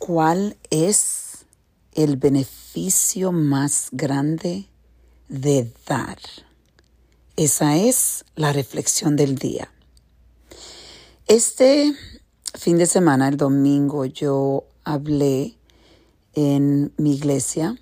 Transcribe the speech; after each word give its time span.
cuál 0.00 0.56
es 0.70 1.44
el 1.92 2.16
beneficio 2.16 3.32
más 3.32 3.90
grande 3.92 4.66
de 5.28 5.70
dar? 5.86 6.18
Esa 7.36 7.76
es 7.76 8.24
la 8.34 8.52
reflexión 8.52 9.14
del 9.14 9.36
día. 9.36 9.70
Este 11.28 11.94
fin 12.54 12.78
de 12.78 12.86
semana, 12.86 13.28
el 13.28 13.36
domingo, 13.36 14.06
yo 14.06 14.64
hablé 14.84 15.56
en 16.32 16.92
mi 16.96 17.14
iglesia. 17.14 17.78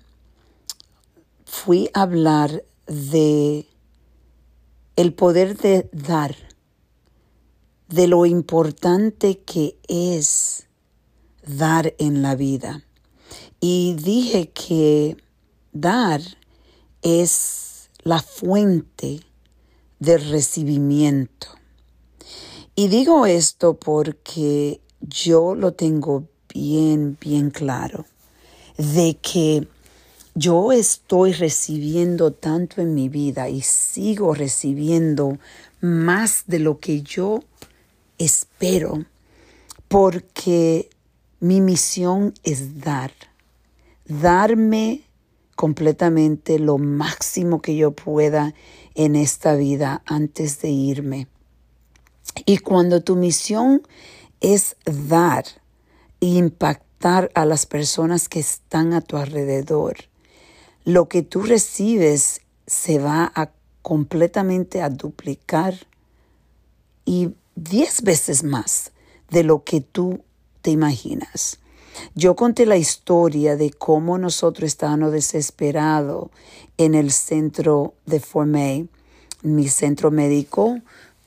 Fui 1.45 1.89
a 1.93 2.01
hablar 2.01 2.63
de 2.85 3.65
el 4.97 5.13
poder 5.13 5.57
de 5.57 5.89
dar, 5.93 6.35
de 7.87 8.07
lo 8.07 8.25
importante 8.25 9.39
que 9.39 9.77
es 9.87 10.68
dar 11.57 11.95
en 11.97 12.21
la 12.21 12.35
vida. 12.35 12.83
Y 13.59 13.95
dije 13.95 14.49
que 14.49 15.17
dar 15.71 16.21
es 17.01 17.89
la 18.03 18.21
fuente 18.21 19.21
del 19.99 20.29
recibimiento. 20.29 21.47
Y 22.75 22.87
digo 22.87 23.25
esto 23.25 23.73
porque 23.73 24.79
yo 25.01 25.55
lo 25.55 25.73
tengo 25.73 26.27
bien, 26.53 27.17
bien 27.19 27.49
claro, 27.49 28.05
de 28.77 29.17
que 29.17 29.67
yo 30.35 30.71
estoy 30.71 31.33
recibiendo 31.33 32.31
tanto 32.31 32.81
en 32.81 32.93
mi 32.93 33.09
vida 33.09 33.49
y 33.49 33.61
sigo 33.61 34.33
recibiendo 34.33 35.37
más 35.81 36.43
de 36.47 36.59
lo 36.59 36.79
que 36.79 37.01
yo 37.01 37.43
espero, 38.17 39.05
porque 39.89 40.89
mi 41.39 41.61
misión 41.61 42.33
es 42.43 42.81
dar, 42.81 43.11
darme 44.05 45.03
completamente 45.55 46.59
lo 46.59 46.77
máximo 46.77 47.61
que 47.61 47.75
yo 47.75 47.91
pueda 47.91 48.53
en 48.95 49.15
esta 49.15 49.55
vida 49.55 50.01
antes 50.05 50.61
de 50.61 50.69
irme. 50.69 51.27
Y 52.45 52.59
cuando 52.59 53.01
tu 53.01 53.15
misión 53.15 53.81
es 54.41 54.75
dar 54.85 55.45
e 56.21 56.27
impactar 56.27 57.31
a 57.33 57.45
las 57.45 57.65
personas 57.65 58.29
que 58.29 58.39
están 58.39 58.93
a 58.93 59.01
tu 59.01 59.17
alrededor, 59.17 59.97
lo 60.85 61.07
que 61.07 61.23
tú 61.23 61.41
recibes 61.41 62.41
se 62.67 62.99
va 62.99 63.31
a 63.35 63.51
completamente 63.81 64.81
a 64.81 64.89
duplicar 64.89 65.73
y 67.05 67.31
diez 67.55 68.01
veces 68.01 68.43
más 68.43 68.91
de 69.29 69.43
lo 69.43 69.63
que 69.63 69.81
tú 69.81 70.23
te 70.61 70.71
imaginas. 70.71 71.59
Yo 72.15 72.35
conté 72.35 72.65
la 72.65 72.77
historia 72.77 73.55
de 73.55 73.71
cómo 73.71 74.17
nosotros 74.17 74.67
estábamos 74.67 75.11
desesperados 75.11 76.29
en 76.77 76.95
el 76.95 77.11
centro 77.11 77.93
de 78.05 78.19
Formé, 78.19 78.87
mi 79.41 79.67
centro 79.67 80.11
médico. 80.11 80.79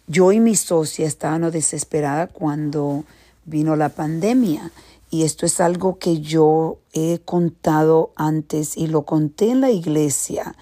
Yo 0.06 0.32
y 0.32 0.40
mi 0.40 0.56
socia 0.56 1.06
estábamos 1.06 1.52
desesperadas 1.52 2.30
cuando 2.32 3.04
vino 3.44 3.76
la 3.76 3.90
pandemia. 3.90 4.70
Y 5.10 5.24
esto 5.24 5.44
es 5.44 5.60
algo 5.60 5.98
que 5.98 6.20
yo 6.20 6.78
he 6.92 7.20
contado 7.24 8.12
antes 8.16 8.76
y 8.76 8.86
lo 8.86 9.02
conté 9.02 9.50
en 9.50 9.60
la 9.60 9.70
iglesia. 9.70 10.54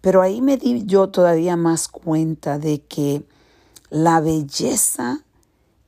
Pero 0.00 0.22
ahí 0.22 0.40
me 0.40 0.56
di 0.56 0.84
yo 0.86 1.10
todavía 1.10 1.56
más 1.56 1.88
cuenta 1.88 2.58
de 2.58 2.80
que 2.80 3.22
la 3.90 4.20
belleza 4.20 5.20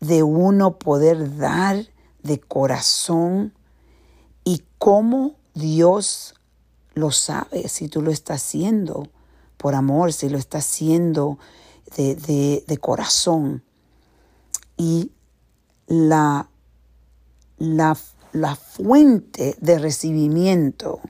de 0.00 0.22
uno 0.22 0.78
poder 0.78 1.36
dar 1.36 1.86
de 2.22 2.40
corazón 2.40 3.54
y 4.44 4.62
cómo 4.78 5.36
Dios 5.54 6.34
lo 6.94 7.10
sabe 7.10 7.68
si 7.68 7.88
tú 7.88 8.02
lo 8.02 8.10
estás 8.10 8.42
haciendo 8.42 9.08
por 9.56 9.74
amor, 9.74 10.12
si 10.12 10.28
lo 10.28 10.38
estás 10.38 10.66
haciendo 10.66 11.38
de, 11.96 12.64
de, 12.66 12.78
corazón. 12.78 13.62
Y 14.76 15.12
la, 15.86 16.48
la, 17.58 17.96
la 18.32 18.56
fuente 18.56 19.56
de 19.60 19.78
recibimiento, 19.78 21.00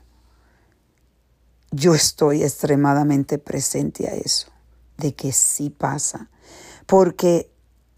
yo 1.71 1.95
estoy 1.95 2.43
extremadamente 2.43 3.37
presente 3.37 4.09
a 4.09 4.15
eso, 4.15 4.47
de 4.97 5.15
que 5.15 5.31
sí 5.31 5.69
pasa. 5.69 6.29
Porque 6.85 7.49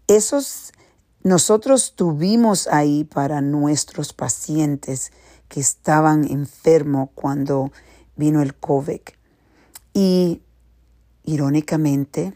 esos 0.06 0.72
nosotros 1.24 1.94
tuvimos 1.96 2.68
ahí 2.68 3.04
para 3.04 3.40
nuestros 3.40 4.12
pacientes 4.12 5.10
que 5.48 5.58
estaban 5.58 6.24
enfermos 6.30 7.08
cuando 7.14 7.72
vino 8.14 8.42
el 8.42 8.54
COVID. 8.54 9.00
Y 9.94 10.42
irónicamente, 11.24 12.34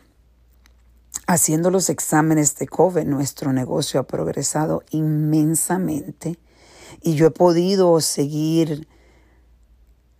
haciendo 1.27 1.71
los 1.71 1.91
exámenes 1.91 2.56
de 2.56 2.66
COVID, 2.66 3.04
nuestro 3.04 3.53
negocio 3.53 4.00
ha 4.00 4.06
progresado 4.06 4.82
inmensamente 4.91 6.38
y 7.03 7.15
yo 7.15 7.27
he 7.27 7.31
podido 7.31 8.00
seguir 8.00 8.88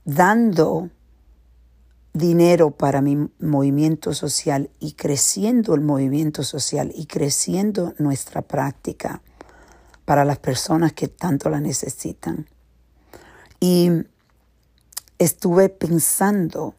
dando 0.05 0.91
dinero 2.13 2.71
para 2.71 3.01
mi 3.01 3.29
movimiento 3.39 4.15
social 4.15 4.71
y 4.81 4.93
creciendo 4.93 5.75
el 5.75 5.81
movimiento 5.81 6.43
social 6.43 6.93
y 6.95 7.07
creciendo 7.07 7.95
nuestra 7.99 8.43
práctica 8.43 9.23
para 10.05 10.25
las 10.25 10.39
personas 10.39 10.93
que 10.93 11.09
tanto 11.09 11.51
la 11.51 11.61
necesitan. 11.61 12.49
Y 13.61 13.91
estuve 15.19 15.69
pensando 15.69 16.75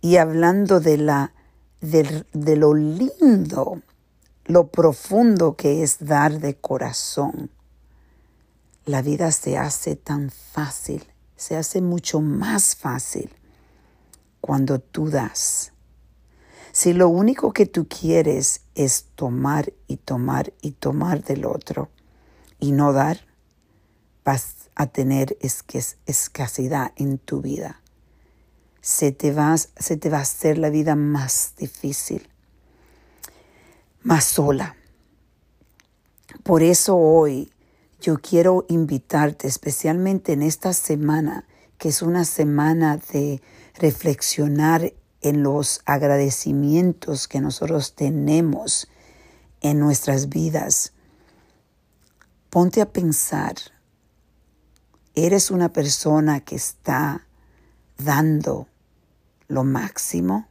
y 0.00 0.16
hablando 0.16 0.78
de, 0.78 0.98
la, 0.98 1.32
de, 1.80 2.24
de 2.32 2.56
lo 2.56 2.74
lindo, 2.74 3.82
lo 4.44 4.68
profundo 4.68 5.56
que 5.56 5.82
es 5.82 5.98
dar 6.00 6.38
de 6.38 6.56
corazón. 6.56 7.50
La 8.84 9.02
vida 9.02 9.32
se 9.32 9.58
hace 9.58 9.96
tan 9.96 10.30
fácil, 10.30 11.04
se 11.34 11.56
hace 11.56 11.80
mucho 11.80 12.20
más 12.20 12.76
fácil 12.76 13.30
cuando 14.46 14.78
tú 14.78 15.10
das. 15.10 15.72
Si 16.70 16.92
lo 16.92 17.08
único 17.08 17.52
que 17.52 17.66
tú 17.66 17.88
quieres 17.88 18.60
es 18.76 19.06
tomar 19.16 19.72
y 19.88 19.96
tomar 19.96 20.52
y 20.62 20.72
tomar 20.72 21.24
del 21.24 21.44
otro 21.44 21.88
y 22.60 22.70
no 22.70 22.92
dar, 22.92 23.26
vas 24.24 24.68
a 24.76 24.86
tener 24.86 25.36
escasidad 25.40 26.92
en 26.94 27.18
tu 27.18 27.40
vida. 27.40 27.80
Se 28.82 29.10
te, 29.10 29.32
va, 29.32 29.56
se 29.58 29.96
te 29.96 30.10
va 30.10 30.18
a 30.18 30.22
hacer 30.22 30.58
la 30.58 30.70
vida 30.70 30.94
más 30.94 31.54
difícil, 31.58 32.28
más 34.02 34.24
sola. 34.24 34.76
Por 36.44 36.62
eso 36.62 36.96
hoy 36.96 37.50
yo 38.00 38.18
quiero 38.18 38.64
invitarte, 38.68 39.48
especialmente 39.48 40.34
en 40.34 40.42
esta 40.42 40.72
semana, 40.72 41.46
que 41.78 41.88
es 41.88 42.02
una 42.02 42.24
semana 42.24 43.00
de 43.12 43.42
reflexionar 43.78 44.92
en 45.20 45.42
los 45.42 45.80
agradecimientos 45.84 47.28
que 47.28 47.40
nosotros 47.40 47.94
tenemos 47.94 48.88
en 49.60 49.78
nuestras 49.80 50.28
vidas. 50.28 50.92
Ponte 52.50 52.80
a 52.80 52.92
pensar, 52.92 53.54
¿eres 55.14 55.50
una 55.50 55.72
persona 55.72 56.40
que 56.40 56.56
está 56.56 57.26
dando 57.98 58.68
lo 59.48 59.64
máximo? 59.64 60.48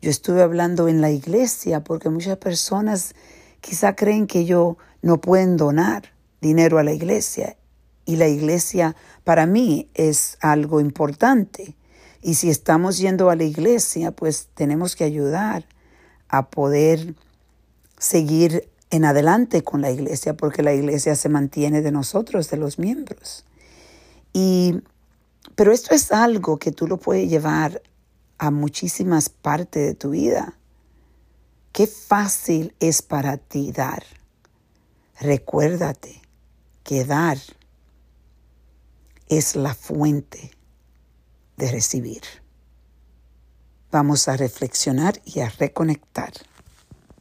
Yo 0.00 0.10
estuve 0.10 0.42
hablando 0.42 0.88
en 0.88 1.00
la 1.00 1.10
iglesia 1.10 1.82
porque 1.82 2.08
muchas 2.08 2.36
personas 2.38 3.14
quizá 3.60 3.96
creen 3.96 4.26
que 4.26 4.44
yo 4.44 4.76
no 5.02 5.20
pueden 5.20 5.56
donar 5.56 6.12
dinero 6.40 6.78
a 6.78 6.84
la 6.84 6.92
iglesia 6.92 7.56
y 8.04 8.16
la 8.16 8.28
iglesia 8.28 8.96
para 9.24 9.46
mí 9.46 9.90
es 9.94 10.38
algo 10.40 10.80
importante. 10.80 11.77
Y 12.22 12.34
si 12.34 12.50
estamos 12.50 12.98
yendo 12.98 13.30
a 13.30 13.36
la 13.36 13.44
iglesia, 13.44 14.10
pues 14.10 14.48
tenemos 14.54 14.96
que 14.96 15.04
ayudar 15.04 15.64
a 16.28 16.50
poder 16.50 17.14
seguir 17.98 18.68
en 18.90 19.04
adelante 19.04 19.62
con 19.62 19.82
la 19.82 19.90
iglesia, 19.90 20.36
porque 20.36 20.62
la 20.62 20.74
iglesia 20.74 21.14
se 21.14 21.28
mantiene 21.28 21.82
de 21.82 21.92
nosotros, 21.92 22.50
de 22.50 22.56
los 22.56 22.78
miembros. 22.78 23.44
Y, 24.32 24.82
pero 25.54 25.72
esto 25.72 25.94
es 25.94 26.10
algo 26.12 26.58
que 26.58 26.72
tú 26.72 26.86
lo 26.86 26.96
puedes 26.96 27.28
llevar 27.28 27.82
a 28.38 28.50
muchísimas 28.50 29.28
partes 29.28 29.86
de 29.86 29.94
tu 29.94 30.10
vida. 30.10 30.54
Qué 31.72 31.86
fácil 31.86 32.74
es 32.80 33.02
para 33.02 33.36
ti 33.36 33.72
dar. 33.72 34.02
Recuérdate 35.20 36.22
que 36.82 37.04
dar 37.04 37.38
es 39.28 39.56
la 39.56 39.74
fuente 39.74 40.57
de 41.58 41.70
recibir. 41.70 42.22
Vamos 43.90 44.28
a 44.28 44.36
reflexionar 44.36 45.20
y 45.24 45.40
a 45.40 45.50
reconectar. 45.50 46.32